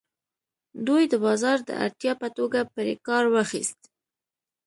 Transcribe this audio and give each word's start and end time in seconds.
دوی 0.87 1.03
د 1.09 1.13
بازار 1.25 1.57
د 1.69 1.69
اړتیا 1.85 2.13
په 2.21 2.27
توګه 2.37 2.59
پرې 2.73 2.93
کار 3.07 3.25
واخیست. 3.35 3.79